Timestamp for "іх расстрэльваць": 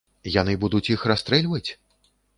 0.95-1.69